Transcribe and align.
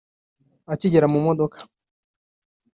Akigera 0.73 1.07
mu 1.13 1.19
modoka 1.27 1.57